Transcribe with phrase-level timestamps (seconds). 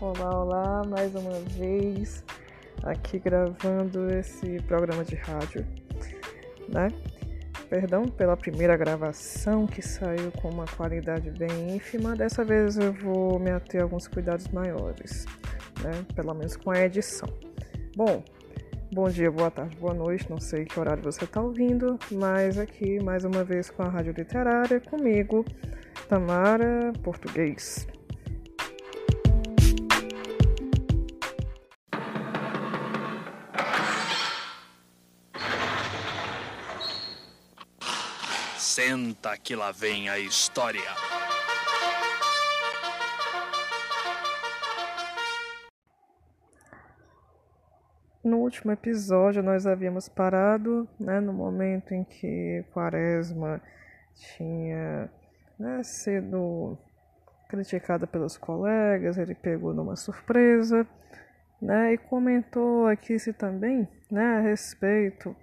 [0.00, 2.24] Olá, olá, mais uma vez
[2.82, 5.66] aqui gravando esse programa de rádio,
[6.70, 6.88] né?
[7.68, 12.16] Perdão pela primeira gravação que saiu com uma qualidade bem ínfima.
[12.16, 15.26] Dessa vez eu vou me ater a alguns cuidados maiores,
[15.82, 15.90] né?
[16.14, 17.28] Pelo menos com a edição.
[17.94, 18.24] Bom,
[18.90, 20.30] bom dia, boa tarde, boa noite.
[20.30, 24.14] Não sei que horário você está ouvindo, mas aqui mais uma vez com a Rádio
[24.16, 25.44] Literária, comigo,
[26.08, 27.86] Tamara Português.
[38.82, 40.80] Senta que lá vem a história.
[48.24, 53.60] No último episódio, nós havíamos parado né, no momento em que Quaresma
[54.14, 55.10] tinha
[55.58, 56.78] né, sido
[57.50, 60.88] criticada pelos colegas, ele pegou numa surpresa
[61.60, 65.36] né, e comentou aqui se também né, a respeito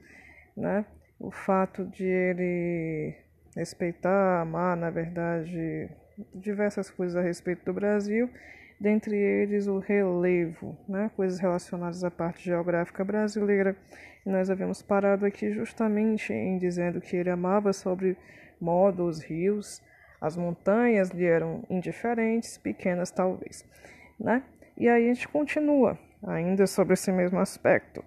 [0.55, 0.83] né,
[1.19, 3.26] o fato de ele
[3.57, 5.89] respeitar, amar, na verdade,
[6.33, 8.29] diversas coisas a respeito do Brasil,
[8.79, 13.75] dentre eles o relevo, né, coisas relacionadas à parte geográfica brasileira.
[14.25, 18.15] E nós havíamos parado aqui justamente em dizendo que ele amava sobre
[18.61, 19.81] modo os rios,
[20.21, 23.65] as montanhas lhe eram indiferentes, pequenas talvez,
[24.19, 24.43] né?
[24.75, 28.03] E aí a gente continua ainda sobre esse mesmo aspecto.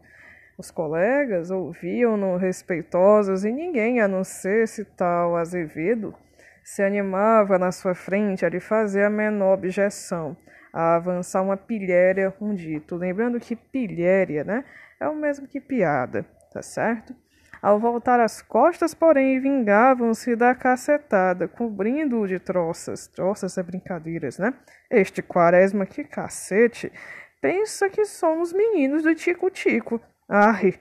[0.61, 6.15] Os colegas ouviam-no respeitosos e ninguém, a não ser esse tal Azevedo,
[6.63, 10.37] se animava na sua frente a lhe fazer a menor objeção,
[10.71, 12.95] a avançar uma pilhéria, um dito.
[12.95, 14.63] Lembrando que pilhéria, né,
[15.01, 17.17] é o mesmo que piada, tá certo?
[17.63, 23.07] Ao voltar as costas, porém, vingavam-se da cacetada, cobrindo-o de troças.
[23.07, 24.53] Troças é brincadeiras, né?
[24.91, 26.93] Este quaresma, que cacete!
[27.41, 29.99] Pensa que somos meninos do tico-tico.
[30.33, 30.75] Ai,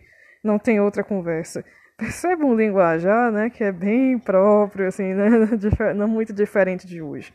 [0.44, 1.66] não tem outra conversa.
[1.98, 5.28] Percebe um linguajar, né, que é bem próprio, assim, né,
[5.96, 7.34] não muito diferente de hoje.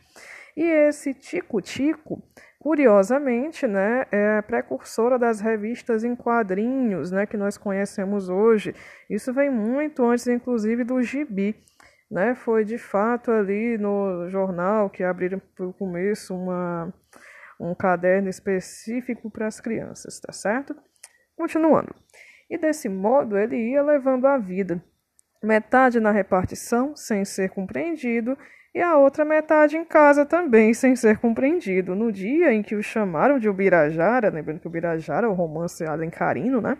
[0.55, 2.23] E esse tico-tico,
[2.57, 8.73] curiosamente, né, é a precursora das revistas em quadrinhos, né, que nós conhecemos hoje.
[9.09, 11.53] Isso vem muito antes, inclusive, do gibi.
[12.09, 16.93] Né, foi de fato ali no jornal que abriram para o começo uma,
[17.59, 20.75] um caderno específico para as crianças, tá certo?
[21.37, 21.93] Continuando.
[22.49, 24.83] E desse modo ele ia levando a vida,
[25.43, 28.37] metade na repartição, sem ser compreendido,
[28.73, 31.95] e a outra metade em casa também, sem ser compreendido.
[31.95, 36.59] No dia em que o chamaram de Ubirajara, lembrando que Ubirajara é o romance alencarino,
[36.59, 36.77] né?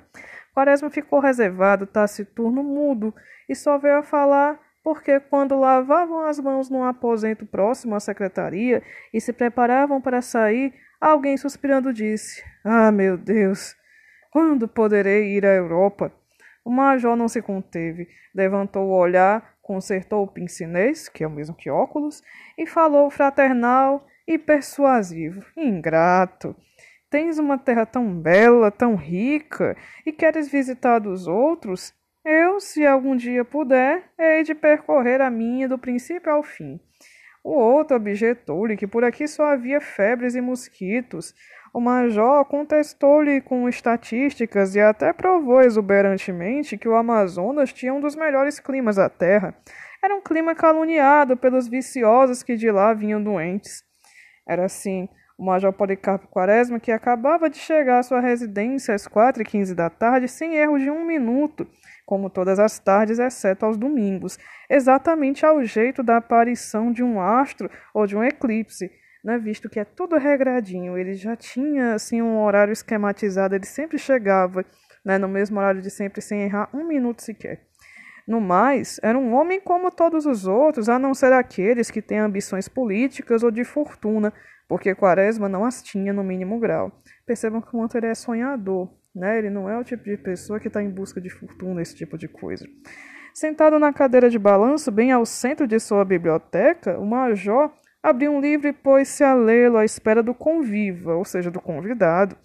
[0.53, 3.13] Quaresma ficou reservado, taciturno, mudo,
[3.47, 8.83] e só veio a falar porque quando lavavam as mãos num aposento próximo à secretaria
[9.11, 13.75] e se preparavam para sair, alguém suspirando disse: Ah, meu Deus!
[14.35, 16.11] Quando poderei ir à Europa?
[16.65, 21.55] O major não se conteve, levantou o olhar, consertou o pincinês, que é o mesmo
[21.55, 22.21] que óculos,
[22.57, 25.41] e falou fraternal e persuasivo.
[25.55, 26.53] Ingrato!
[27.09, 31.93] Tens uma terra tão bela, tão rica, e queres visitar dos outros?
[32.25, 36.77] Eu, se algum dia puder, hei de percorrer a minha do princípio ao fim.
[37.41, 41.33] O outro objetou-lhe que por aqui só havia febres e mosquitos,
[41.75, 48.15] o major contestou-lhe com estatísticas e até provou exuberantemente que o Amazonas tinha um dos
[48.15, 49.53] melhores climas da Terra.
[50.01, 53.83] Era um clima caluniado pelos viciosos que de lá vinham doentes.
[54.47, 59.41] Era assim o Major Policarpo Quaresma, que acabava de chegar à sua residência às quatro
[59.41, 61.67] e quinze da tarde, sem erro de um minuto,
[62.05, 67.69] como todas as tardes, exceto aos domingos, exatamente ao jeito da aparição de um astro
[67.93, 68.89] ou de um eclipse
[69.25, 73.97] né, visto que é tudo regradinho, ele já tinha assim um horário esquematizado, ele sempre
[73.97, 74.63] chegava
[75.03, 77.65] né, no mesmo horário de sempre sem errar um minuto sequer.
[78.27, 82.19] No mais, era um homem como todos os outros, a não ser aqueles que têm
[82.19, 84.31] ambições políticas ou de fortuna,
[84.67, 86.91] porque Quaresma não as tinha no mínimo grau.
[87.25, 89.39] Percebam que o quanto ele é sonhador, né?
[89.39, 92.17] Ele não é o tipo de pessoa que está em busca de fortuna, esse tipo
[92.17, 92.65] de coisa.
[93.33, 97.71] Sentado na cadeira de balanço, bem ao centro de sua biblioteca, o major
[98.05, 102.37] Abriu um livro e pôs-se a lê-lo à espera do conviva, ou seja, do convidado.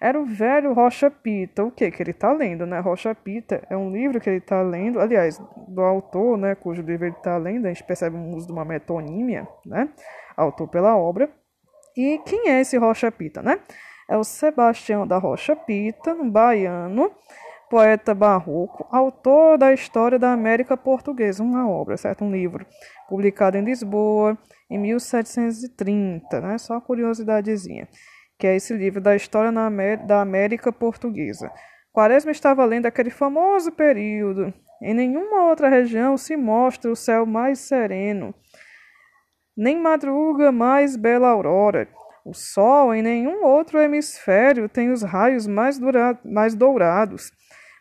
[0.00, 1.62] Era o velho Rocha Pita.
[1.62, 2.80] O que que ele está lendo, né?
[2.80, 7.06] Rocha Pita é um livro que ele está lendo, aliás, do autor, né, cujo livro
[7.06, 9.88] ele está lendo, a gente percebe o uso de uma metonímia, né?
[10.36, 11.30] Autor pela obra.
[11.96, 13.60] E quem é esse Rocha Pita, né?
[14.10, 17.12] É o Sebastião da Rocha Pita, um baiano,
[17.68, 22.24] poeta barroco, autor da História da América Portuguesa, uma obra, certo?
[22.24, 22.66] Um livro
[23.08, 24.38] publicado em Lisboa
[24.70, 26.58] em 1730, né?
[26.58, 27.88] Só curiosidadezinha.
[28.38, 29.50] que é esse livro da história
[30.06, 31.50] da América Portuguesa.
[31.90, 34.52] Quaresma estava lendo aquele famoso período.
[34.82, 38.34] Em nenhuma outra região se mostra o céu mais sereno,
[39.56, 41.88] nem madruga mais bela aurora.
[42.26, 45.80] O sol em nenhum outro hemisfério tem os raios mais,
[46.22, 47.32] mais dourados.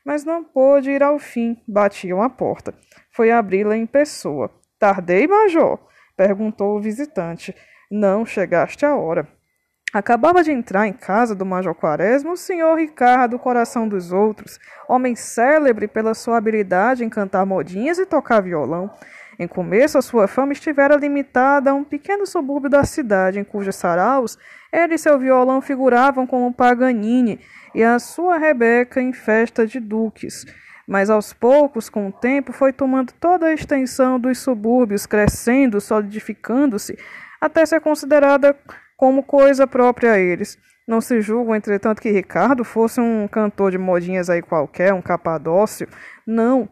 [0.06, 2.76] Mas não pôde ir ao fim, batiam a porta.
[3.12, 4.52] Foi abri-la em pessoa.
[4.78, 5.80] Tardei, major?
[6.16, 7.56] perguntou o visitante.
[7.90, 9.28] Não chegaste a hora.
[9.92, 14.60] Acabava de entrar em casa do Major Quaresma o senhor Ricardo Coração dos Outros,
[14.90, 18.92] homem célebre pela sua habilidade em cantar modinhas e tocar violão.
[19.38, 23.76] Em começo, a sua fama estivera limitada a um pequeno subúrbio da cidade, em cujos
[23.76, 24.38] saraus
[24.76, 27.40] ele e seu violão figuravam como Paganini
[27.74, 30.46] e a sua Rebeca em festa de duques.
[30.88, 36.98] Mas aos poucos, com o tempo, foi tomando toda a extensão dos subúrbios, crescendo, solidificando-se,
[37.40, 38.56] até ser considerada
[38.98, 40.60] como coisa própria a eles.
[40.88, 45.88] Não se julga, entretanto, que Ricardo fosse um cantor de modinhas aí qualquer, um capadócio.
[46.28, 46.70] Não.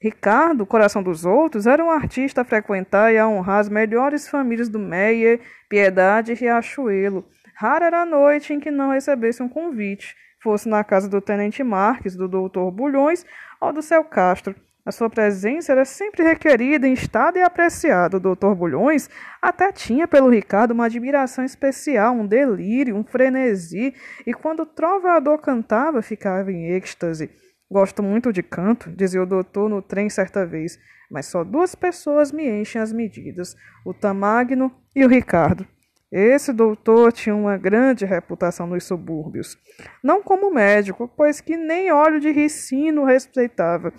[0.00, 4.68] Ricardo, coração dos outros, era um artista a frequentar e a honrar as melhores famílias
[4.68, 7.26] do Meyer, Piedade e Riachuelo.
[7.56, 11.64] Rara era a noite em que não recebesse um convite, fosse na casa do Tenente
[11.64, 13.26] Marques, do doutor Bulhões
[13.60, 14.54] ou do Céu Castro.
[14.86, 18.16] A sua presença era sempre requerida, instada e apreciada.
[18.16, 19.10] O doutor Bulhões
[19.42, 23.92] até tinha pelo Ricardo uma admiração especial, um delírio, um frenesi,
[24.24, 27.28] e quando o trovador cantava, ficava em êxtase.
[27.70, 30.78] Gosto muito de canto, dizia o doutor no trem certa vez,
[31.10, 33.54] mas só duas pessoas me enchem as medidas:
[33.84, 35.66] o Tamagno e o Ricardo.
[36.10, 39.58] Esse doutor tinha uma grande reputação nos subúrbios.
[40.02, 43.92] Não como médico, pois que nem óleo de ricino respeitava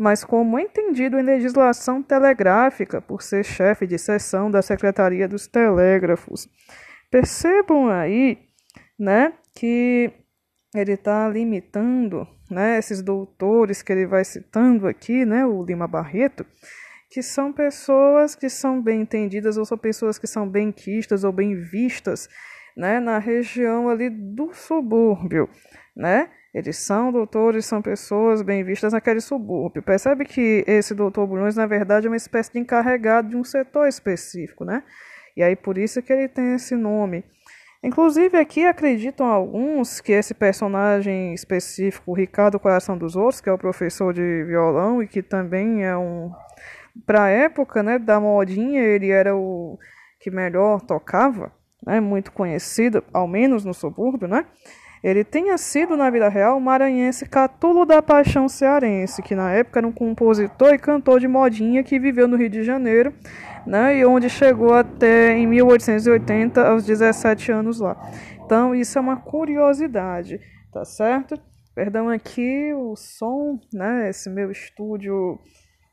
[0.00, 6.48] mas como entendido em legislação telegráfica, por ser chefe de seção da Secretaria dos Telégrafos.
[7.10, 8.38] Percebam aí,
[8.98, 10.10] né, que
[10.74, 16.46] ele está limitando, né, esses doutores que ele vai citando aqui, né, o Lima Barreto,
[17.10, 21.32] que são pessoas que são bem entendidas ou são pessoas que são bem quistas ou
[21.32, 22.28] bem vistas,
[22.76, 25.48] né, na região ali do subúrbio,
[25.96, 26.30] né?
[26.52, 29.82] Eles são doutores, são pessoas bem vistas naquele subúrbio.
[29.82, 33.86] Percebe que esse doutor Bulhões, na verdade, é uma espécie de encarregado de um setor
[33.86, 34.82] específico, né?
[35.36, 37.24] E aí por isso que ele tem esse nome.
[37.82, 43.58] Inclusive aqui acreditam alguns que esse personagem específico, Ricardo Coração dos Outros, que é o
[43.58, 46.30] professor de violão e que também é um
[47.06, 49.78] para a época, né, da modinha, ele era o
[50.18, 51.52] que melhor tocava,
[51.86, 54.44] né, muito conhecido, ao menos no subúrbio, né?
[55.02, 59.86] ele tenha sido, na vida real, maranhense Catulo da Paixão Cearense, que na época era
[59.86, 63.14] um compositor e cantor de modinha que viveu no Rio de Janeiro,
[63.66, 67.96] né, e onde chegou até em 1880, aos 17 anos lá.
[68.44, 70.40] Então, isso é uma curiosidade,
[70.72, 71.40] tá certo?
[71.74, 75.38] Perdão aqui o som, né, esse meu estúdio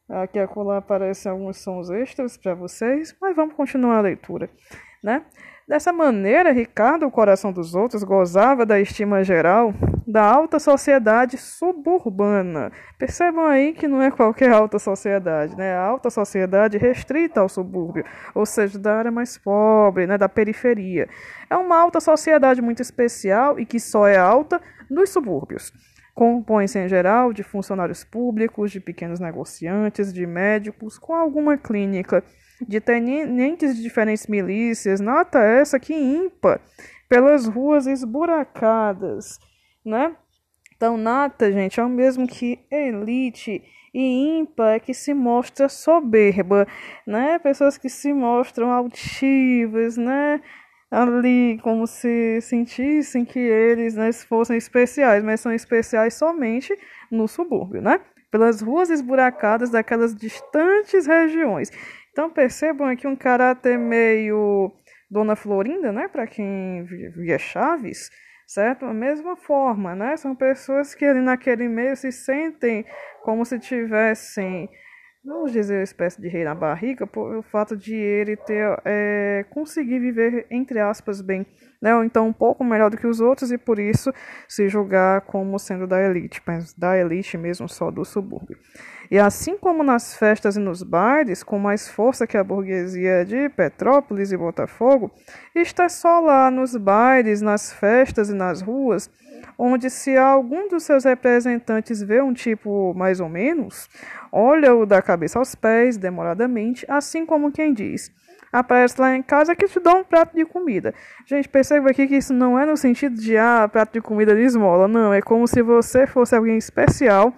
[0.10, 4.50] aqui acolá aparecem alguns sons extras para vocês, mas vamos continuar a leitura,
[5.04, 5.24] né?
[5.68, 9.74] Dessa maneira, Ricardo, o coração dos outros, gozava da estima geral
[10.08, 12.72] da alta sociedade suburbana.
[12.98, 15.74] Percebam aí que não é qualquer alta sociedade, né?
[15.74, 20.18] A alta sociedade restrita ao subúrbio, ou seja, da área mais pobre, né?
[20.18, 21.10] da periferia.
[21.50, 25.74] É uma alta sociedade muito especial e que só é alta nos subúrbios.
[26.15, 32.24] Compõe-se em geral de funcionários públicos, de pequenos negociantes, de médicos, com alguma clínica
[32.62, 36.60] de tenentes de diferentes milícias, nota essa que ímpar,
[37.10, 39.40] pelas ruas esburacadas,
[39.86, 40.16] né?
[40.76, 46.68] Então, nata, gente, é o mesmo que elite e ímpar é que se mostra soberba,
[47.06, 47.40] né?
[47.40, 50.40] Pessoas que se mostram altivas, né?
[50.92, 56.78] Ali, como se sentissem que eles né, fossem especiais, mas são especiais somente
[57.12, 58.00] no subúrbio, né?
[58.30, 61.72] Pelas ruas esburacadas daquelas distantes regiões.
[62.17, 64.74] Então percebam aqui um caráter meio
[65.07, 66.07] Dona Florinda, né?
[66.07, 68.09] Para quem via Chaves,
[68.47, 68.86] certo?
[68.86, 70.17] A mesma forma, né?
[70.17, 72.83] São pessoas que ali naquele meio se sentem
[73.24, 74.67] como se tivessem,
[75.24, 79.45] vamos dizer, uma espécie de rei na barriga, por o fato de ele ter é,
[79.51, 81.45] conseguir viver, entre aspas, bem,
[81.79, 81.95] né?
[81.95, 84.12] Ou então um pouco melhor do que os outros e por isso
[84.50, 88.57] se julgar como sendo da elite, mas da elite mesmo só do subúrbio.
[89.10, 93.50] E assim como nas festas e nos bares, com mais força que a burguesia de
[93.50, 95.12] Petrópolis e Botafogo,
[95.56, 99.10] está só lá nos bares, nas festas e nas ruas
[99.58, 103.90] onde se algum dos seus representantes vê um tipo mais ou menos,
[104.32, 108.12] olha-o da cabeça aos pés, demoradamente, assim como quem diz:
[108.52, 110.94] aparece lá em casa que te dá um prato de comida.
[111.26, 114.42] Gente, perceba aqui que isso não é no sentido de ah, prato de comida de
[114.42, 117.34] esmola, não, é como se você fosse alguém especial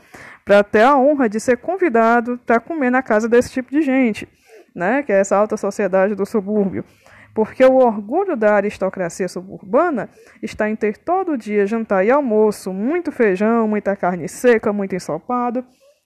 [0.49, 4.27] para ter a honra de ser convidado para comer na casa desse tipo de gente,
[4.73, 5.03] né?
[5.03, 6.83] Que é essa alta sociedade do subúrbio.
[7.35, 10.09] Porque o orgulho da aristocracia suburbana
[10.41, 15.63] está em ter todo dia jantar e almoço, muito feijão, muita carne seca, muito ensopado,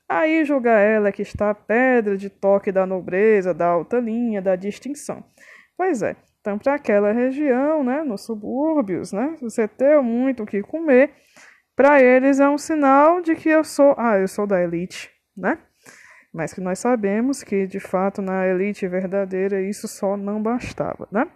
[0.10, 4.56] Aí julga ela que está a pedra de toque da nobreza, da alta linha, da
[4.58, 5.24] distinção.
[5.78, 10.62] Pois é, então para aquela região, né, nos subúrbios, né, você ter muito o que
[10.62, 11.12] comer,
[11.76, 15.58] para eles é um sinal de que eu sou, ah, eu sou da elite, né?
[16.32, 21.28] Mas que nós sabemos que de fato na elite verdadeira isso só não bastava, né?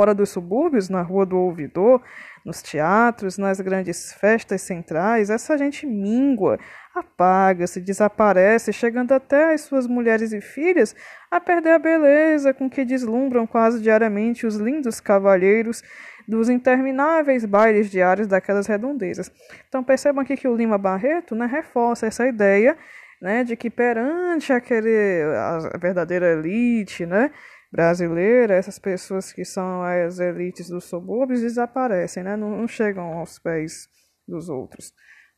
[0.00, 2.00] Fora dos subúrbios, na Rua do Ouvidor,
[2.42, 6.58] nos teatros, nas grandes festas centrais, essa gente míngua,
[6.94, 10.96] apaga-se, desaparece, chegando até as suas mulheres e filhas
[11.30, 15.82] a perder a beleza com que deslumbram quase diariamente os lindos cavalheiros
[16.26, 19.30] dos intermináveis bailes diários daquelas redondezas.
[19.68, 22.74] Então percebam aqui que o Lima Barreto né, reforça essa ideia
[23.20, 27.30] né, de que perante aquele, a verdadeira elite, né,
[27.70, 32.36] brasileira, essas pessoas que são as elites dos subúrbios desaparecem, né?
[32.36, 33.88] não, não chegam aos pés
[34.26, 34.92] dos outros,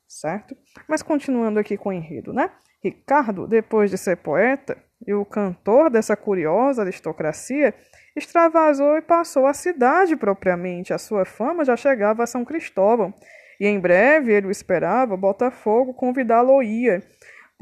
[0.08, 0.56] certo?
[0.88, 2.50] Mas continuando aqui com o enredo, né?
[2.82, 7.74] Ricardo, depois de ser poeta e o cantor dessa curiosa aristocracia,
[8.16, 10.92] extravasou e passou à cidade propriamente.
[10.92, 13.14] A sua fama já chegava a São Cristóvão,
[13.60, 17.00] e em breve ele o esperava, Botafogo convidá-lo-ia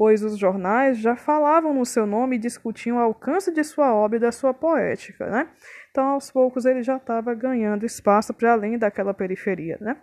[0.01, 4.17] pois os jornais já falavam no seu nome e discutiam o alcance de sua obra
[4.17, 5.47] e da sua poética, né?
[5.91, 9.95] Então, aos poucos, ele já estava ganhando espaço para além daquela periferia, né?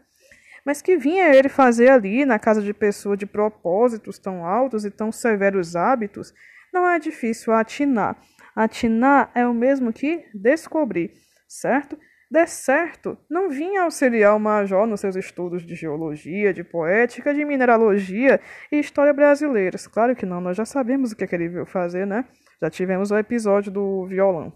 [0.65, 4.91] Mas que vinha ele fazer ali, na casa de pessoa de propósitos tão altos e
[4.93, 6.33] tão severos hábitos,
[6.73, 8.17] não é difícil atinar.
[8.55, 11.11] Atinar é o mesmo que descobrir,
[11.49, 11.99] certo?
[12.31, 17.43] De certo, não vinha auxiliar o major nos seus estudos de geologia, de poética, de
[17.43, 18.39] mineralogia
[18.71, 19.87] e história brasileiras.
[19.87, 22.27] Claro que não, nós já sabemos o que, é que ele veio fazer, né?
[22.61, 24.53] Já tivemos o episódio do violão.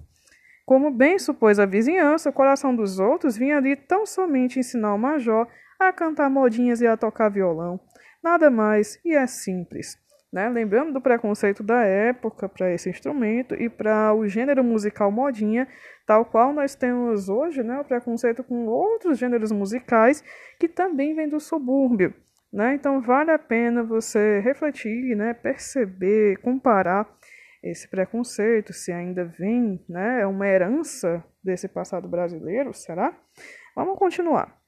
[0.67, 4.99] Como bem supôs a vizinhança, o coração dos outros vinha ali tão somente ensinar o
[4.99, 5.49] major
[5.81, 7.81] a cantar modinhas e a tocar violão.
[8.23, 10.02] Nada mais, e é simples.
[10.33, 10.49] Né?
[10.49, 15.69] Lembrando do preconceito da época para esse instrumento e para o gênero musical modinha,
[16.07, 20.25] tal qual nós temos hoje né, o preconceito com outros gêneros musicais
[20.59, 22.15] que também vêm do subúrbio.
[22.51, 22.75] Né?
[22.75, 27.07] Então vale a pena você refletir, né, perceber, comparar
[27.63, 33.17] esse preconceito, se ainda vem, né, é uma herança desse passado brasileiro, será?
[33.77, 34.59] Vamos continuar.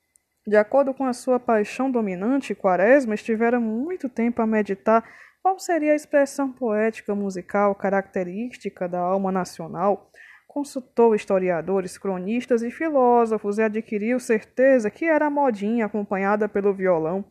[0.46, 5.02] De acordo com a sua paixão dominante, Quaresma estivera muito tempo a meditar
[5.44, 10.10] qual seria a expressão poética musical característica da alma nacional?
[10.48, 17.22] Consultou historiadores, cronistas e filósofos e adquiriu certeza que era a modinha acompanhada pelo violão.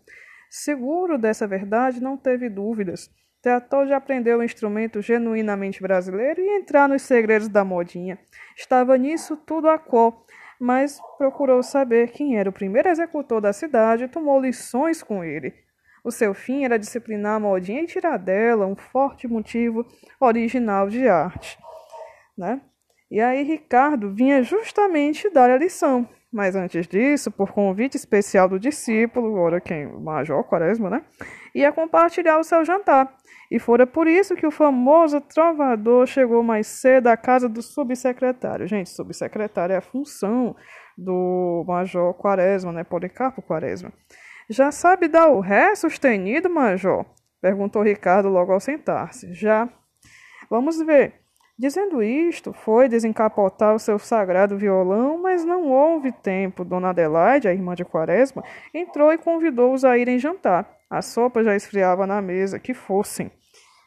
[0.47, 3.09] Seguro dessa verdade, não teve dúvidas.
[3.41, 8.19] Tratou de aprender o instrumento genuinamente brasileiro e entrar nos segredos da modinha.
[8.55, 10.23] Estava nisso tudo a qual,
[10.59, 15.62] mas procurou saber quem era o primeiro executor da cidade e tomou lições com ele.
[16.03, 19.85] O seu fim era disciplinar a modinha e tirar dela um forte motivo
[20.19, 21.57] original de arte.
[22.37, 22.61] Né?
[23.09, 26.07] E aí Ricardo vinha justamente dar a lição.
[26.31, 29.85] Mas antes disso, por convite especial do discípulo, ora quem?
[29.85, 31.03] O Major Quaresma, né?
[31.53, 33.15] Ia compartilhar o seu jantar.
[33.51, 38.65] E fora por isso que o famoso trovador chegou mais cedo à casa do subsecretário.
[38.65, 40.55] Gente, subsecretário é a função
[40.97, 42.83] do Major Quaresma, né?
[42.83, 43.93] Policarpo Quaresma.
[44.49, 47.05] Já sabe dar o ré sustenido, major?
[47.41, 49.33] Perguntou Ricardo logo ao sentar-se.
[49.33, 49.69] Já.
[50.49, 51.23] Vamos ver.
[51.57, 56.65] Dizendo isto, foi desencapotar o seu sagrado violão, mas não houve tempo.
[56.65, 60.69] Dona Adelaide, a irmã de Quaresma, entrou e convidou-os a irem jantar.
[60.89, 63.31] A sopa já esfriava na mesa, que fossem.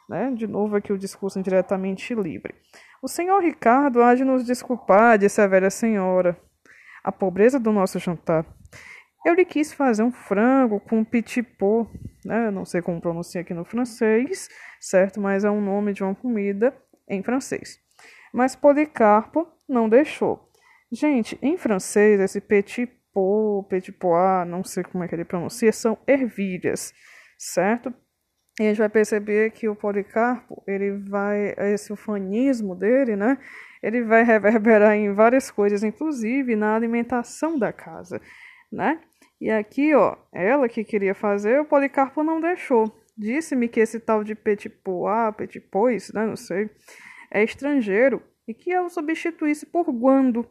[0.09, 0.31] Né?
[0.33, 2.55] De novo aqui o discurso indiretamente livre.
[3.01, 6.37] O senhor Ricardo há de nos desculpar, disse a velha senhora.
[7.03, 8.45] A pobreza do nosso jantar.
[9.27, 11.91] Eu lhe quis fazer um frango com petit pot,
[12.23, 12.49] né?
[12.49, 14.47] não sei como pronuncia aqui no francês,
[14.79, 15.19] certo?
[15.19, 16.73] Mas é um nome de uma comida
[17.09, 17.77] em francês.
[18.33, 20.49] Mas Policarpo não deixou.
[20.89, 25.73] Gente, em francês, esse petit pot, petit pois, não sei como é que ele pronuncia,
[25.73, 26.93] são ervilhas,
[27.37, 27.93] certo?
[28.61, 33.37] E a gente vai perceber que o Policarpo, ele vai, esse ufanismo dele, né?
[33.83, 38.21] Ele vai reverberar em várias coisas, inclusive na alimentação da casa,
[38.71, 39.01] né?
[39.39, 42.91] E aqui, ó, ela que queria fazer, o Policarpo não deixou.
[43.17, 46.69] Disse-me que esse tal de Petit Pois, Petit Pois, né, não sei,
[47.31, 50.47] é estrangeiro e que eu substituísse por guando.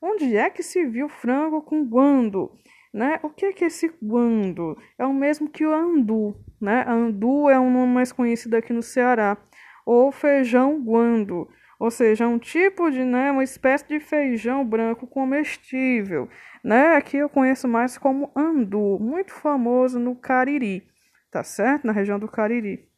[0.00, 2.52] Onde é que se viu frango com guando?
[2.92, 3.18] Né?
[3.22, 4.76] O que é que é esse guando?
[4.98, 6.84] É o mesmo que o andu, né?
[6.86, 9.36] Andu é um nome mais conhecido aqui no Ceará,
[9.84, 15.06] ou feijão guando, ou seja, é um tipo de, né, uma espécie de feijão branco
[15.06, 16.28] comestível,
[16.64, 16.96] né?
[16.96, 20.86] Aqui eu conheço mais como andu, muito famoso no Cariri,
[21.30, 21.86] tá certo?
[21.86, 22.88] Na região do Cariri.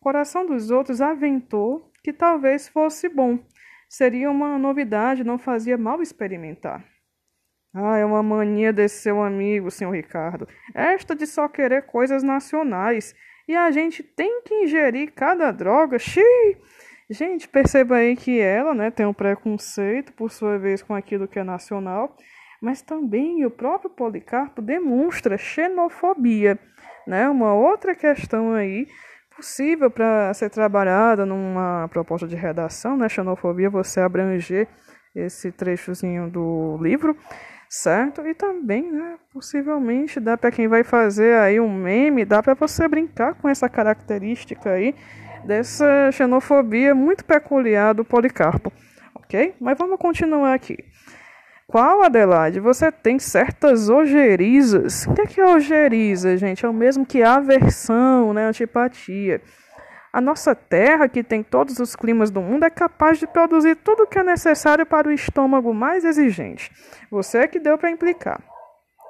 [0.00, 3.38] Coração dos outros aventou que talvez fosse bom.
[3.88, 6.84] Seria uma novidade, não fazia mal experimentar.
[7.74, 10.48] Ah, é uma mania desse seu amigo, senhor Ricardo.
[10.74, 13.14] Esta de só querer coisas nacionais.
[13.46, 15.98] E a gente tem que ingerir cada droga.
[15.98, 16.56] Xiii!
[17.10, 21.38] Gente, perceba aí que ela né, tem um preconceito, por sua vez, com aquilo que
[21.38, 22.14] é nacional,
[22.60, 26.58] mas também o próprio Policarpo demonstra xenofobia.
[27.06, 27.26] Né?
[27.26, 28.86] Uma outra questão aí
[29.34, 33.08] possível para ser trabalhada numa proposta de redação, né?
[33.08, 34.68] Xenofobia, você abranger
[35.14, 37.16] esse trechozinho do livro,
[37.70, 38.26] certo?
[38.26, 42.86] E também, né, possivelmente dá para quem vai fazer aí um meme, dá para você
[42.88, 44.94] brincar com essa característica aí
[45.44, 48.72] dessa xenofobia muito peculiar do Policarpo,
[49.14, 49.54] ok?
[49.60, 50.76] Mas vamos continuar aqui.
[51.66, 52.60] Qual, Adelaide?
[52.60, 55.06] Você tem certas ogerizas.
[55.06, 56.64] O que é, é ojeriza, gente?
[56.64, 58.46] É o mesmo que aversão, né?
[58.46, 59.42] Antipatia.
[60.10, 64.04] A nossa terra, que tem todos os climas do mundo, é capaz de produzir tudo
[64.04, 66.72] o que é necessário para o estômago mais exigente.
[67.10, 68.42] Você é que deu para implicar.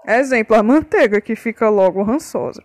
[0.04, 2.62] Exemplo, a manteiga, que fica logo rançosa.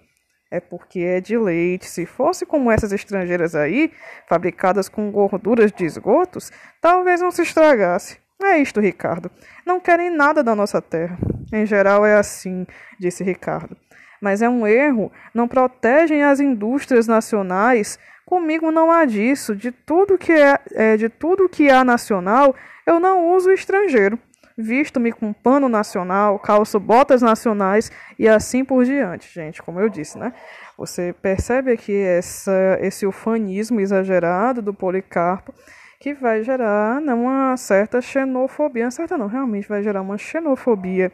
[0.54, 1.90] É porque é de leite.
[1.90, 3.92] Se fosse como essas estrangeiras aí,
[4.30, 8.20] fabricadas com gorduras de esgotos, talvez não se estragasse.
[8.40, 9.32] É isto, Ricardo.
[9.66, 11.18] Não querem nada da nossa terra.
[11.52, 12.68] Em geral é assim,
[13.00, 13.76] disse Ricardo.
[14.22, 15.12] Mas é um erro.
[15.34, 17.98] Não protegem as indústrias nacionais.
[18.24, 19.56] Comigo não há disso.
[19.56, 22.54] De tudo que é, é de tudo que há nacional,
[22.86, 24.20] eu não uso estrangeiro.
[24.58, 30.18] Visto-me com pano nacional, calço botas nacionais e assim por diante, gente, como eu disse,
[30.18, 30.34] né?
[30.78, 35.54] Você percebe aqui essa, esse ufanismo exagerado do Policarpo
[36.00, 41.12] que vai gerar né, uma certa xenofobia, certa não, realmente vai gerar uma xenofobia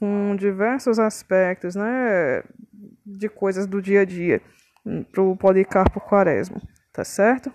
[0.00, 2.42] com diversos aspectos, né,
[3.04, 4.40] de coisas do dia a dia
[5.12, 6.60] para o Policarpo Quaresma,
[6.92, 7.52] tá certo?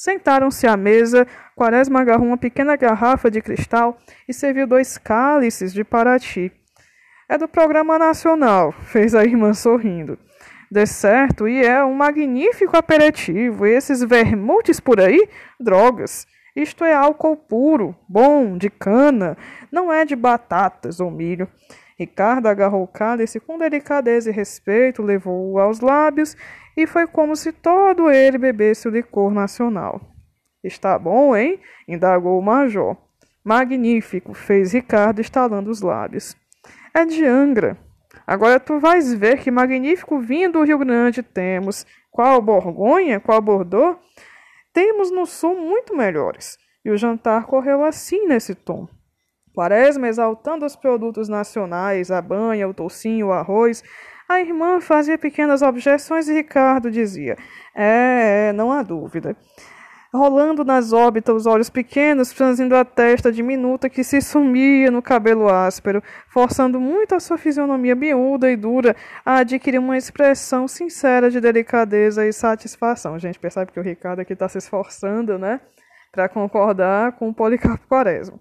[0.00, 5.82] Sentaram-se à mesa, Quaresma agarrou uma pequena garrafa de cristal e serviu dois cálices de
[5.82, 6.52] Paraty.
[7.28, 10.16] É do programa nacional, fez a irmã sorrindo
[10.70, 13.66] dê certo e é um magnífico aperitivo.
[13.66, 16.28] E esses vermutes por aí, drogas.
[16.54, 19.36] Isto é álcool puro, bom, de cana,
[19.72, 21.48] não é de batatas ou milho.
[21.98, 26.36] Ricardo agarrou o cálice com delicadeza e respeito, levou-o aos lábios
[26.76, 30.00] e foi como se todo ele bebesse o licor nacional.
[30.62, 31.60] Está bom, hein?
[31.88, 32.96] indagou o major.
[33.44, 36.36] Magnífico, fez Ricardo estalando os lábios.
[36.94, 37.76] É de Angra,
[38.28, 41.86] Agora tu vais ver que magnífico vinho do Rio Grande temos.
[42.10, 43.98] Qual Borgonha, qual Bordeaux?
[44.70, 46.58] Temos no sul muito melhores.
[46.84, 48.86] E o jantar correu assim nesse tom.
[49.58, 53.82] Quaresma exaltando os produtos nacionais, a banha, o toucinho, o arroz.
[54.28, 57.36] A irmã fazia pequenas objeções e Ricardo dizia:
[57.74, 59.36] É, é não há dúvida
[60.14, 65.48] rolando nas órbitas os olhos pequenos, franzindo a testa diminuta que se sumia no cabelo
[65.48, 68.94] áspero, forçando muito a sua fisionomia miúda e dura
[69.26, 73.18] a adquirir uma expressão sincera de delicadeza e satisfação.
[73.18, 75.60] Gente, percebe que o Ricardo aqui está se esforçando, né?
[76.12, 78.38] Para concordar com o Policarpo Quaresma.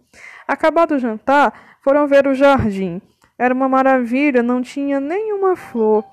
[0.47, 3.01] Acabado o jantar, foram ver o jardim.
[3.37, 6.03] Era uma maravilha, não tinha nenhuma flor.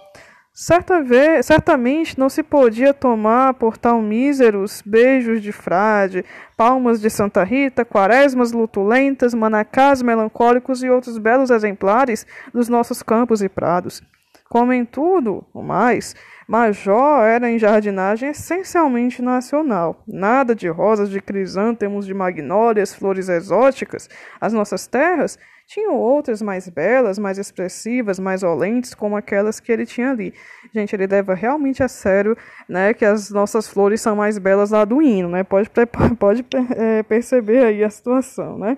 [0.57, 6.25] Certa vez, certamente não se podia tomar por tal míseros beijos de frade,
[6.57, 13.43] palmas de Santa Rita, quaresmas lutulentas, manacás melancólicos e outros belos exemplares dos nossos campos
[13.43, 14.01] e prados.
[14.49, 16.15] Como em tudo o mais,
[16.47, 20.03] Major era em jardinagem essencialmente nacional.
[20.07, 24.09] Nada de rosas, de crisântemos, de magnólias, flores exóticas.
[24.41, 29.87] As nossas terras tinham outras mais belas, mais expressivas, mais olentes, como aquelas que ele
[29.87, 30.35] tinha ali.
[30.75, 32.37] Gente, ele leva realmente a sério
[32.69, 35.43] né, que as nossas flores são mais belas lá do hino, né?
[35.43, 35.71] Pode,
[36.19, 36.45] pode
[36.77, 38.77] é, perceber aí a situação, né?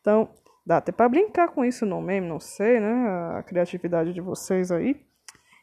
[0.00, 0.28] Então,
[0.66, 3.08] dá até para brincar com isso no meme, não sei, né?
[3.38, 4.96] A criatividade de vocês aí.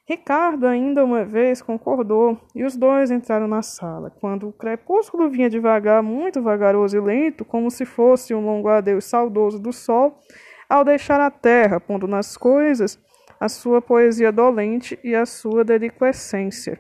[0.08, 4.10] Ricardo ainda uma vez concordou e os dois entraram na sala.
[4.10, 9.04] Quando o crepúsculo vinha devagar, muito vagaroso e lento, como se fosse um longo adeus
[9.04, 10.17] saudoso do sol,
[10.70, 12.98] ao deixar a terra, pondo nas coisas,
[13.38, 16.80] a sua poesia dolente e a sua deliquescência.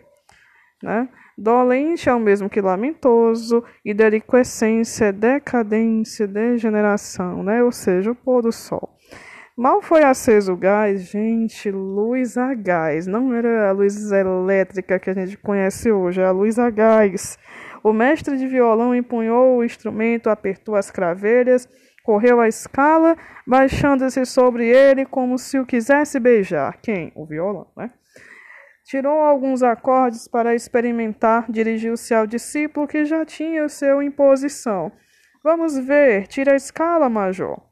[0.81, 1.09] Né?
[1.37, 7.61] Dolente é o mesmo que lamentoso, e deliquescência é decadência, degeneração, né?
[7.61, 8.96] ou seja, o pôr do sol.
[9.57, 13.07] Mal foi aceso o gás, gente, luz a gás.
[13.07, 17.39] Não era a luz elétrica que a gente conhece hoje, é a luz a gás.
[17.83, 21.67] O mestre de violão empunhou o instrumento, apertou as craveiras,
[22.03, 23.17] correu a escala,
[23.47, 26.77] baixando-se sobre ele como se o quisesse beijar.
[26.79, 27.11] Quem?
[27.15, 27.89] O violão, né?
[28.85, 34.91] Tirou alguns acordes para experimentar, dirigiu-se ao discípulo que já tinha o seu em posição.
[35.43, 37.66] Vamos ver, tira a escala, major.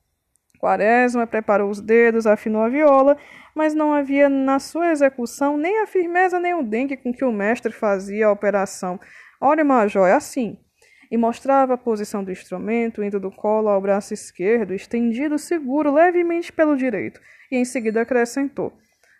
[0.55, 3.17] Quaresma preparou os dedos, afinou a viola,
[3.53, 7.31] mas não havia na sua execução nem a firmeza nem o dengue com que o
[7.31, 8.99] mestre fazia a operação.
[9.39, 10.57] Olha, major, é assim
[11.09, 16.51] e mostrava a posição do instrumento, indo do colo ao braço esquerdo, estendido seguro levemente
[16.51, 18.73] pelo direito, e em seguida acrescentou: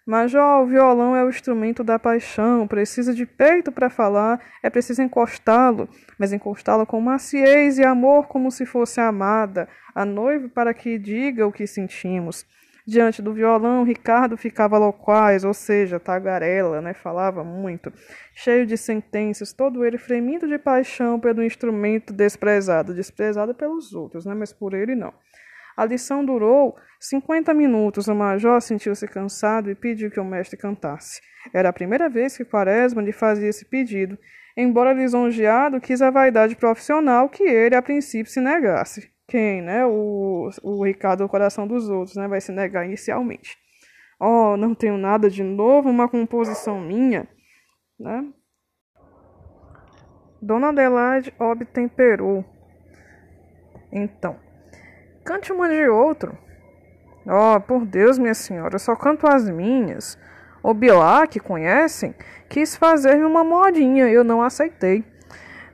[0.06, 5.02] Major, o violão é o instrumento da paixão, precisa de peito para falar, é preciso
[5.02, 5.90] encostá-lo,
[6.20, 11.48] mas encostá-lo com maciez e amor como se fosse amada, a noiva para que diga
[11.48, 12.46] o que sentimos.
[12.88, 16.94] Diante do violão, Ricardo ficava loquaz, ou seja, tagarela, né?
[16.94, 17.92] falava muito,
[18.36, 24.36] cheio de sentenças, todo ele fremindo de paixão pelo instrumento desprezado, desprezado pelos outros, né?
[24.36, 25.12] mas por ele não.
[25.76, 28.08] A lição durou 50 minutos.
[28.08, 31.22] O major sentiu-se cansado e pediu que o mestre cantasse.
[31.54, 34.18] Era a primeira vez que Quaresma lhe fazia esse pedido,
[34.58, 39.86] embora lisonjeado quis a vaidade profissional que ele, a princípio, se negasse quem, né?
[39.86, 42.28] O, o Ricardo, o coração dos outros, né?
[42.28, 43.58] Vai se negar inicialmente.
[44.20, 47.28] Oh, não tenho nada de novo, uma composição minha,
[48.00, 48.26] né?
[50.42, 52.46] Dona Adelaide obtemperou.
[53.92, 54.40] Então,
[55.26, 56.38] cante uma de outro.
[57.26, 60.18] Oh, por Deus, minha senhora, eu só canto as minhas.
[60.62, 62.14] O Bilac, conhecem,
[62.48, 65.04] quis fazer-me uma modinha eu não aceitei.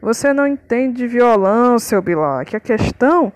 [0.02, 2.56] Você não entende de violão, seu Bilac.
[2.56, 3.32] A questão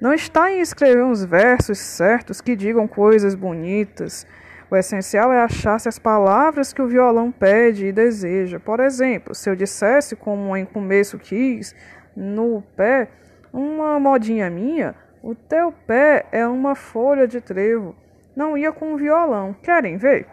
[0.00, 4.26] não está em escrever uns versos certos que digam coisas bonitas.
[4.70, 8.58] O essencial é achar-se as palavras que o violão pede e deseja.
[8.58, 11.74] Por exemplo, se eu dissesse, como em começo quis,
[12.16, 13.08] no pé,
[13.52, 17.94] uma modinha minha, o teu pé é uma folha de trevo.
[18.34, 19.54] Não ia com o violão.
[19.62, 20.26] Querem ver?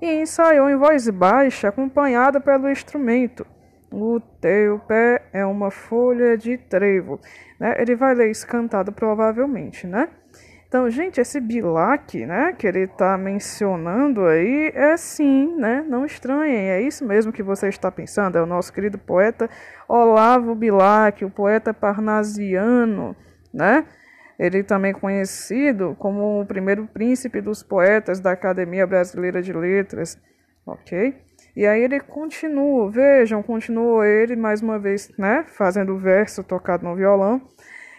[0.00, 3.44] E ensaiou em voz baixa, acompanhada pelo instrumento.
[3.90, 7.18] O teu pé é uma folha de trevo.
[7.58, 7.74] Né?
[7.78, 10.08] Ele vai ler isso cantado provavelmente, né?
[10.68, 15.84] Então, gente, esse Bilac, né, que ele está mencionando aí, é sim, né?
[15.88, 18.38] Não estranhem, é isso mesmo que você está pensando.
[18.38, 19.50] É o nosso querido poeta
[19.88, 23.16] Olavo Bilac, o poeta parnasiano,
[23.52, 23.84] né?
[24.40, 30.18] Ele também conhecido como o primeiro príncipe dos poetas da Academia Brasileira de Letras,
[30.66, 31.14] ok?
[31.54, 36.86] E aí ele continua, vejam, continua ele mais uma vez, né, fazendo o verso tocado
[36.86, 37.42] no violão.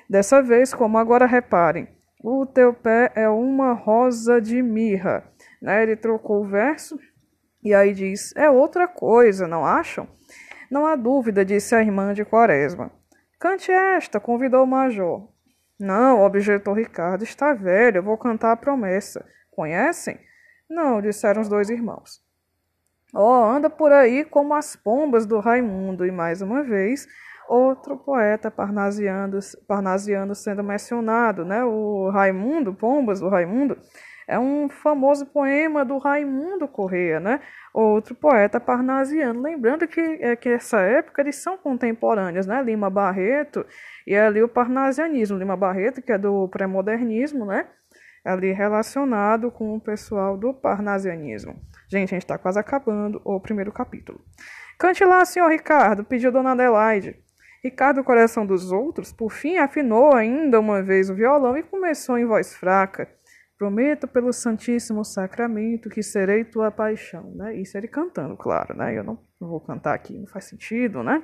[0.10, 1.88] Dessa vez, como agora reparem,
[2.24, 5.24] o teu pé é uma rosa de mirra,
[5.62, 5.84] né?
[5.84, 7.00] Ele trocou o verso
[7.64, 10.08] e aí diz: é outra coisa, não acham?
[10.72, 12.92] Não há dúvida, disse a irmã de Quaresma.
[13.40, 15.28] Cante esta, convidou o major.
[15.82, 19.26] Não, objetou Ricardo, está velho, eu vou cantar a promessa.
[19.50, 20.20] Conhecem?
[20.70, 22.22] Não, disseram os dois irmãos.
[23.14, 27.08] Oh, anda por aí como as pombas do Raimundo, e mais uma vez,
[27.50, 31.64] outro poeta parnasiano, parnasiano sendo mencionado, né?
[31.66, 33.78] O Raimundo, Pombas do Raimundo,
[34.28, 37.42] é um famoso poema do Raimundo Correia, né?
[37.74, 39.42] Outro poeta parnasiano.
[39.42, 42.62] Lembrando que, é, que essa época eles são contemporâneos, né?
[42.62, 43.66] Lima Barreto
[44.06, 45.38] e ali o parnasianismo.
[45.38, 47.68] Lima Barreto, que é do pré-modernismo, né?
[48.26, 51.56] Ali relacionado com o pessoal do parnasianismo.
[51.90, 54.20] Gente, a gente está quase acabando o primeiro capítulo.
[54.78, 57.16] Cante lá, senhor Ricardo, pediu Dona Adelaide.
[57.64, 62.26] Ricardo, coração dos outros, por fim afinou ainda uma vez o violão e começou em
[62.26, 63.08] voz fraca.
[63.62, 67.56] Prometo pelo Santíssimo Sacramento que serei tua paixão, né?
[67.56, 68.98] Isso ele cantando, claro, né?
[68.98, 71.22] Eu não vou cantar aqui, não faz sentido, né?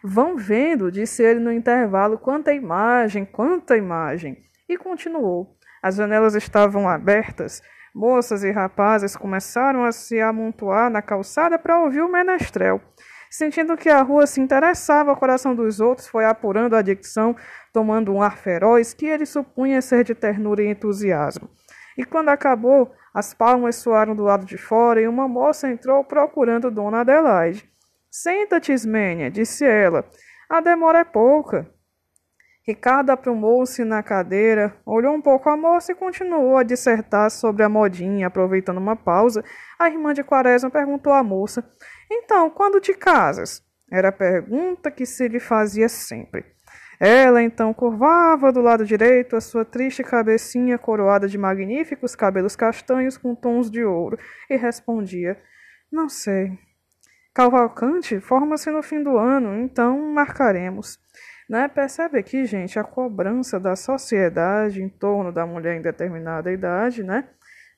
[0.00, 4.38] Vão vendo, disse ele no intervalo, quanta imagem, quanta imagem.
[4.68, 5.58] E continuou.
[5.82, 7.60] As janelas estavam abertas
[7.92, 12.78] Moças e rapazes começaram a se amontoar na calçada para ouvir o menestrel.
[13.36, 17.36] Sentindo que a rua se interessava ao coração dos outros, foi apurando a dicção,
[17.70, 21.46] tomando um ar feroz que ele supunha ser de ternura e entusiasmo.
[21.98, 26.70] E quando acabou, as palmas soaram do lado de fora e uma moça entrou procurando
[26.70, 27.70] Dona Adelaide.
[28.10, 30.06] Senta-te, Ismênia, disse ela.
[30.48, 31.70] A demora é pouca.
[32.66, 37.68] Ricardo aprumou-se na cadeira, olhou um pouco a moça e continuou a dissertar sobre a
[37.68, 38.28] modinha.
[38.28, 39.44] Aproveitando uma pausa,
[39.78, 41.62] a irmã de Quaresma perguntou à moça:
[42.10, 43.62] Então, quando te casas?
[43.90, 46.44] Era a pergunta que se lhe fazia sempre.
[46.98, 53.18] Ela então curvava do lado direito a sua triste cabecinha coroada de magníficos cabelos castanhos
[53.18, 55.38] com tons de ouro e respondia:
[55.92, 56.58] Não sei.
[57.34, 60.98] Cavalcante forma-se no fim do ano, então marcaremos.
[61.48, 61.68] Né?
[61.68, 67.28] Percebe aqui, gente, a cobrança da sociedade em torno da mulher em determinada idade, né?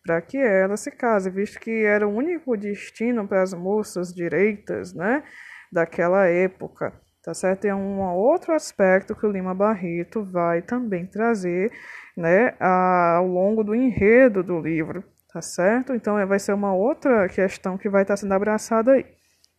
[0.05, 4.95] Para que ela se case, visto que era o único destino para as moças direitas,
[4.95, 5.23] né?
[5.71, 7.67] Daquela época, tá certo?
[7.67, 11.71] É um outro aspecto que o Lima Barreto vai também trazer,
[12.17, 12.55] né?
[12.59, 15.95] Ao longo do enredo do livro, tá certo?
[15.95, 19.05] Então vai ser uma outra questão que vai estar sendo abraçada aí,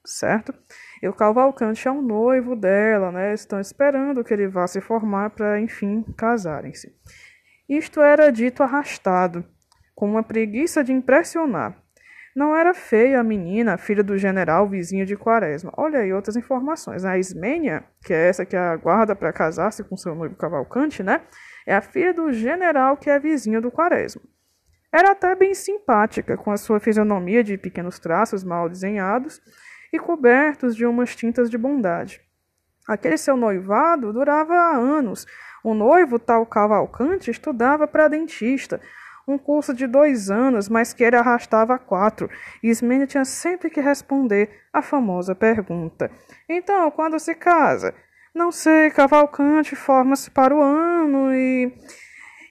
[0.03, 0.53] certo?
[1.03, 3.33] E o Cavalcante é um noivo dela, né?
[3.33, 6.91] Estão esperando que ele vá se formar para, enfim, casarem-se.
[7.69, 9.45] Isto era dito arrastado,
[9.99, 11.75] com uma preguiça de impressionar.
[12.33, 15.73] Não era feia a menina, filha do general vizinho de Quaresma.
[15.75, 17.03] Olha aí outras informações.
[17.03, 21.19] A Ismênia, que é essa que aguarda para casar-se com seu noivo Cavalcante, né?
[21.67, 24.21] É a filha do general que é vizinho do Quaresma.
[24.89, 29.41] Era até bem simpática, com a sua fisionomia de pequenos traços mal desenhados
[29.91, 32.21] e cobertos de umas tintas de bondade.
[32.87, 35.27] Aquele seu noivado durava anos.
[35.61, 38.79] O noivo, tal Cavalcante, estudava para dentista,
[39.31, 42.29] um curso de dois anos, mas que ele arrastava quatro.
[42.63, 46.11] E Ismênia tinha sempre que responder a famosa pergunta:
[46.47, 47.93] Então, quando se casa?
[48.33, 51.73] Não sei, Cavalcante forma-se para o ano e.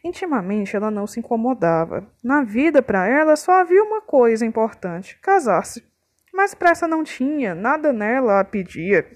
[0.05, 2.07] Intimamente ela não se incomodava.
[2.23, 5.85] Na vida, para ela, só havia uma coisa importante: casar-se.
[6.33, 9.07] Mas pressa não tinha, nada nela a pedia.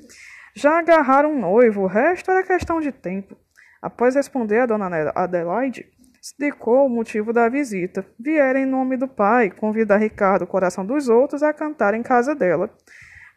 [0.55, 3.37] Já agarraram um noivo, o resto era questão de tempo.
[3.81, 5.87] Após responder a dona Adelaide,
[6.23, 8.07] explicou o motivo da visita.
[8.19, 12.71] Viera em nome do pai convidar Ricardo, coração dos outros, a cantar em casa dela.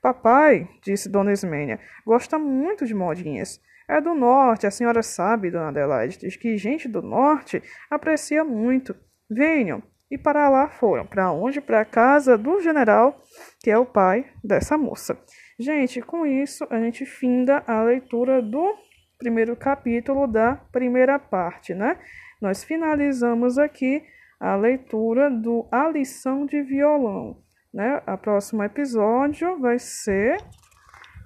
[0.03, 3.59] Papai, disse Dona Ismênia, gosta muito de modinhas.
[3.87, 8.95] É do norte, a senhora sabe, Dona Adelaide, diz que gente do norte aprecia muito.
[9.29, 11.05] Venham, e para lá foram.
[11.05, 11.59] Para onde?
[11.59, 13.19] Para a casa do general,
[13.63, 15.17] que é o pai dessa moça.
[15.59, 18.75] Gente, com isso a gente finda a leitura do
[19.17, 21.97] primeiro capítulo da primeira parte, né?
[22.41, 24.03] Nós finalizamos aqui
[24.39, 27.37] a leitura do A Lição de Violão,
[27.73, 28.01] né?
[28.07, 30.37] O próximo episódio vai ser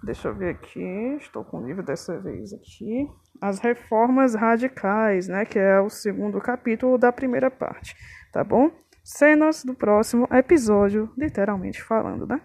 [0.01, 0.81] Deixa eu ver aqui,
[1.19, 3.05] estou com o livro dessa vez aqui.
[3.41, 5.43] As reformas radicais, né?
[5.43, 7.97] Que é o segundo capítulo da primeira parte
[8.31, 8.71] tá bom?
[9.03, 12.39] Cenas do próximo episódio, literalmente falando, né?